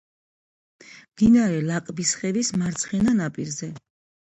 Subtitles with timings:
[1.11, 3.73] მდინარე ლაკბისხევის მარცხენა ნაპირზე.